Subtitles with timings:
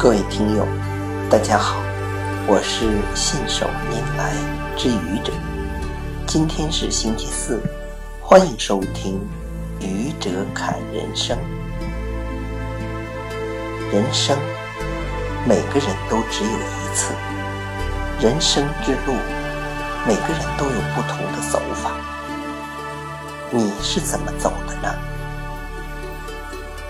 [0.00, 0.64] 各位听友，
[1.28, 1.74] 大家好，
[2.46, 4.32] 我是信手拈来
[4.76, 5.32] 之愚者。
[6.24, 7.60] 今天是星期四，
[8.20, 9.20] 欢迎收听
[9.84, 11.36] 《愚者侃人生》。
[13.92, 14.38] 人生，
[15.44, 17.12] 每个人都只有一次。
[18.20, 19.16] 人生之路，
[20.06, 21.90] 每个人都有不同的走法。
[23.50, 24.94] 你是怎么走的呢？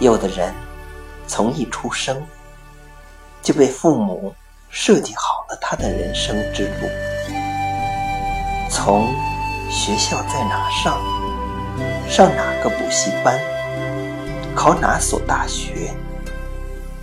[0.00, 0.54] 有的人
[1.26, 2.22] 从一出生。
[3.42, 4.34] 就被父母
[4.68, 6.88] 设计好了他的人生之路，
[8.70, 9.12] 从
[9.70, 10.98] 学校在哪上，
[12.08, 13.38] 上哪个补习班，
[14.54, 15.94] 考哪所大学，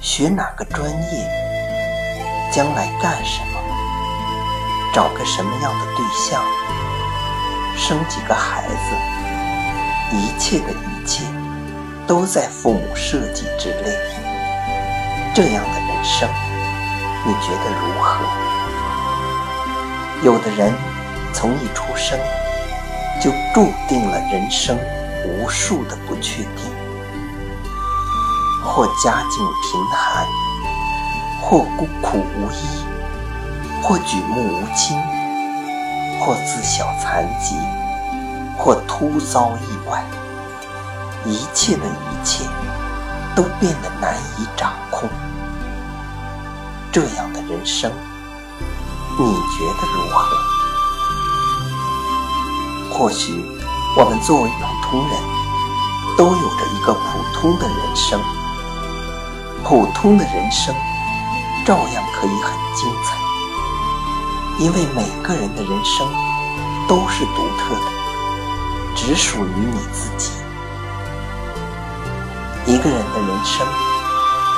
[0.00, 3.60] 学哪个专业，将来干什么，
[4.92, 6.42] 找个什么样的对象，
[7.76, 11.24] 生几个孩子，一切的一切
[12.06, 13.96] 都在父母设计之内，
[15.34, 15.84] 这样的人。
[16.04, 16.28] 生，
[17.24, 18.22] 你觉得如何？
[20.22, 20.70] 有的人
[21.32, 22.18] 从一出生
[23.22, 24.78] 就注定了人生
[25.26, 26.70] 无数的不确定，
[28.62, 30.26] 或家境贫寒，
[31.40, 32.84] 或孤苦无依，
[33.82, 35.00] 或举目无亲，
[36.20, 37.56] 或自小残疾，
[38.58, 40.04] 或突遭意外，
[41.24, 42.44] 一切的一切
[43.34, 45.08] 都变得难以掌控。
[46.92, 47.90] 这样的人生，
[49.18, 50.36] 你觉得如何？
[52.90, 53.44] 或许
[53.98, 55.18] 我们作为普通人，
[56.16, 57.00] 都有着一个普
[57.34, 58.20] 通的人生，
[59.64, 60.72] 普通的人生
[61.66, 63.16] 照样可以很精彩，
[64.60, 66.06] 因为每个人的人生
[66.86, 67.90] 都是独特的，
[68.94, 70.43] 只属于你自己。
[72.66, 73.66] 一个人的人生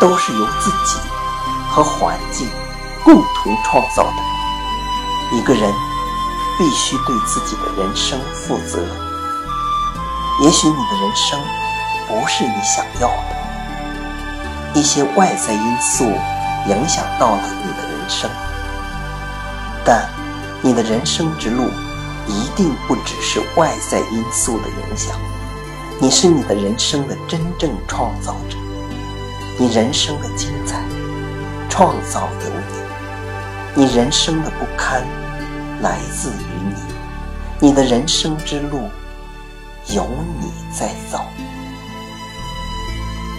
[0.01, 0.99] 都是由自己。
[1.69, 2.49] 和环境
[3.05, 5.71] 共同创造的一个人，
[6.57, 8.79] 必须对自己的人生负责。
[10.43, 11.39] 也许你的人生
[12.09, 13.37] 不是你想要的，
[14.73, 16.05] 一些外在因素
[16.67, 18.31] 影响到了你的人生，
[19.85, 20.09] 但
[20.63, 21.71] 你的人生之路
[22.27, 25.15] 一定不只是外在因素的影响。
[25.99, 28.57] 你是你的人生的真正创造者，
[29.59, 30.81] 你人生的精彩。
[31.71, 32.51] 创造有
[33.75, 35.03] 你，你人生的不堪
[35.83, 36.35] 来自于
[36.69, 38.89] 你，你的人生之路
[39.89, 40.07] 有
[40.41, 41.21] 你在走。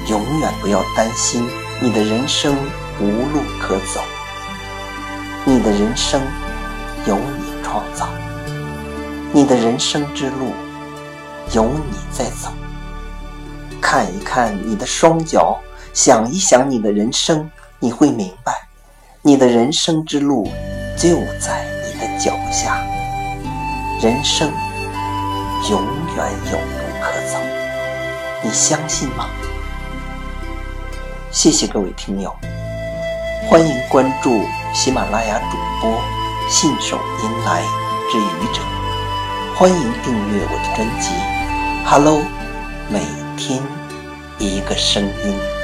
[0.07, 1.47] 永远不要担心
[1.81, 2.55] 你的人生
[2.99, 4.01] 无路可走，
[5.45, 6.21] 你的人生
[7.07, 8.07] 由你创造，
[9.31, 10.53] 你的人生之路
[11.53, 12.51] 有你在走。
[13.81, 15.57] 看一看你的双脚，
[15.93, 17.49] 想一想你的人生。
[17.79, 18.51] 你会明白，
[19.21, 20.49] 你的人生之路
[20.97, 21.09] 就
[21.39, 22.83] 在你的脚下，
[24.01, 24.51] 人生
[25.69, 25.79] 永
[26.15, 27.37] 远有路可走，
[28.41, 29.29] 你相信吗？
[31.29, 32.35] 谢谢各位听友，
[33.47, 34.41] 欢迎关注
[34.73, 36.01] 喜马拉雅主播
[36.49, 37.61] 信手拈来
[38.11, 38.63] 之愚者，
[39.55, 41.09] 欢迎订阅我的专辑
[41.89, 42.17] 《Hello》，
[42.91, 42.99] 每
[43.37, 43.63] 天
[44.39, 45.56] 一个声音。